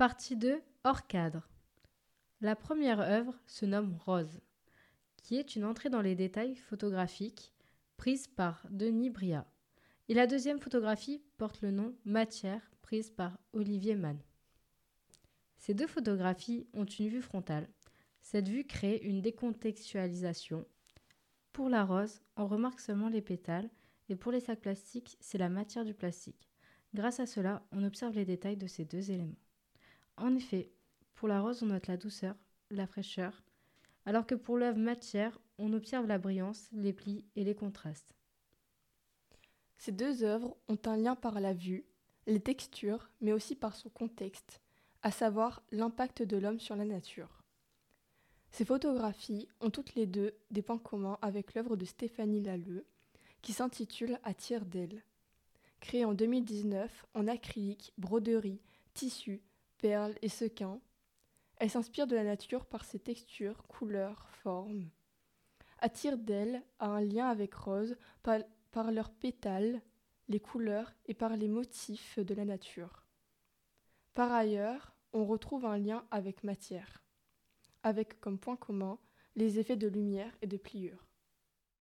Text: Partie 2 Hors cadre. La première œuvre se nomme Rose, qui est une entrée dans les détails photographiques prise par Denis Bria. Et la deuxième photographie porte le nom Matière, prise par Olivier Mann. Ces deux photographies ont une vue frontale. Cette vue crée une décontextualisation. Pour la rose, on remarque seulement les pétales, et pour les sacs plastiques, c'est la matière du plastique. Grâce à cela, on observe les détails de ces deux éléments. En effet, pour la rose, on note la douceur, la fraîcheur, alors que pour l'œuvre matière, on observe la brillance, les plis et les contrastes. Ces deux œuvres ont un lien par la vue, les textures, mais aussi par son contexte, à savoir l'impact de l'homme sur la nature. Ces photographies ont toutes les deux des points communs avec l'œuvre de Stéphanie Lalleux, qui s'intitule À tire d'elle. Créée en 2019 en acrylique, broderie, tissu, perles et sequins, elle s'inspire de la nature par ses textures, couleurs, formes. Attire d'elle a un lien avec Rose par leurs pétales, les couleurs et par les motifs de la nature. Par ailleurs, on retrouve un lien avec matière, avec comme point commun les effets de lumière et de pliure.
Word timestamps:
Partie 0.00 0.34
2 0.34 0.62
Hors 0.84 1.06
cadre. 1.06 1.46
La 2.40 2.56
première 2.56 3.00
œuvre 3.00 3.38
se 3.46 3.66
nomme 3.66 3.98
Rose, 4.06 4.40
qui 5.18 5.36
est 5.36 5.56
une 5.56 5.66
entrée 5.66 5.90
dans 5.90 6.00
les 6.00 6.14
détails 6.14 6.56
photographiques 6.56 7.52
prise 7.98 8.26
par 8.26 8.66
Denis 8.70 9.10
Bria. 9.10 9.46
Et 10.08 10.14
la 10.14 10.26
deuxième 10.26 10.58
photographie 10.58 11.22
porte 11.36 11.60
le 11.60 11.70
nom 11.70 11.94
Matière, 12.06 12.70
prise 12.80 13.10
par 13.10 13.38
Olivier 13.52 13.94
Mann. 13.94 14.18
Ces 15.58 15.74
deux 15.74 15.86
photographies 15.86 16.66
ont 16.72 16.86
une 16.86 17.08
vue 17.08 17.20
frontale. 17.20 17.68
Cette 18.22 18.48
vue 18.48 18.64
crée 18.64 19.02
une 19.02 19.20
décontextualisation. 19.20 20.64
Pour 21.52 21.68
la 21.68 21.84
rose, 21.84 22.22
on 22.38 22.46
remarque 22.46 22.80
seulement 22.80 23.10
les 23.10 23.20
pétales, 23.20 23.68
et 24.08 24.16
pour 24.16 24.32
les 24.32 24.40
sacs 24.40 24.62
plastiques, 24.62 25.18
c'est 25.20 25.36
la 25.36 25.50
matière 25.50 25.84
du 25.84 25.92
plastique. 25.92 26.48
Grâce 26.94 27.20
à 27.20 27.26
cela, 27.26 27.66
on 27.70 27.84
observe 27.84 28.14
les 28.14 28.24
détails 28.24 28.56
de 28.56 28.66
ces 28.66 28.86
deux 28.86 29.10
éléments. 29.10 29.36
En 30.16 30.34
effet, 30.34 30.70
pour 31.14 31.28
la 31.28 31.40
rose, 31.40 31.62
on 31.62 31.66
note 31.66 31.86
la 31.86 31.96
douceur, 31.96 32.34
la 32.70 32.86
fraîcheur, 32.86 33.42
alors 34.06 34.26
que 34.26 34.34
pour 34.34 34.56
l'œuvre 34.56 34.78
matière, 34.78 35.38
on 35.58 35.72
observe 35.72 36.06
la 36.06 36.18
brillance, 36.18 36.68
les 36.72 36.92
plis 36.92 37.24
et 37.36 37.44
les 37.44 37.54
contrastes. 37.54 38.14
Ces 39.76 39.92
deux 39.92 40.24
œuvres 40.24 40.56
ont 40.68 40.78
un 40.86 40.96
lien 40.96 41.16
par 41.16 41.40
la 41.40 41.54
vue, 41.54 41.84
les 42.26 42.40
textures, 42.40 43.10
mais 43.20 43.32
aussi 43.32 43.54
par 43.54 43.74
son 43.74 43.88
contexte, 43.88 44.60
à 45.02 45.10
savoir 45.10 45.62
l'impact 45.70 46.22
de 46.22 46.36
l'homme 46.36 46.60
sur 46.60 46.76
la 46.76 46.84
nature. 46.84 47.42
Ces 48.52 48.64
photographies 48.64 49.48
ont 49.60 49.70
toutes 49.70 49.94
les 49.94 50.06
deux 50.06 50.34
des 50.50 50.62
points 50.62 50.78
communs 50.78 51.18
avec 51.22 51.54
l'œuvre 51.54 51.76
de 51.76 51.84
Stéphanie 51.84 52.42
Lalleux, 52.42 52.84
qui 53.42 53.52
s'intitule 53.52 54.18
À 54.24 54.34
tire 54.34 54.66
d'elle. 54.66 55.02
Créée 55.80 56.04
en 56.04 56.12
2019 56.12 57.06
en 57.14 57.26
acrylique, 57.26 57.92
broderie, 57.96 58.60
tissu, 58.92 59.40
perles 59.80 60.14
et 60.22 60.28
sequins, 60.28 60.80
elle 61.56 61.70
s'inspire 61.70 62.06
de 62.06 62.16
la 62.16 62.24
nature 62.24 62.66
par 62.66 62.84
ses 62.84 62.98
textures, 62.98 63.66
couleurs, 63.66 64.28
formes. 64.42 64.88
Attire 65.78 66.18
d'elle 66.18 66.62
a 66.78 66.88
un 66.88 67.00
lien 67.00 67.28
avec 67.28 67.54
Rose 67.54 67.96
par 68.22 68.90
leurs 68.90 69.10
pétales, 69.10 69.80
les 70.28 70.40
couleurs 70.40 70.92
et 71.06 71.14
par 71.14 71.36
les 71.36 71.48
motifs 71.48 72.18
de 72.18 72.34
la 72.34 72.44
nature. 72.44 73.04
Par 74.14 74.32
ailleurs, 74.32 74.94
on 75.12 75.24
retrouve 75.24 75.66
un 75.66 75.78
lien 75.78 76.06
avec 76.10 76.44
matière, 76.44 77.02
avec 77.82 78.20
comme 78.20 78.38
point 78.38 78.56
commun 78.56 78.98
les 79.36 79.58
effets 79.58 79.76
de 79.76 79.88
lumière 79.88 80.36
et 80.42 80.46
de 80.46 80.56
pliure. 80.56 81.09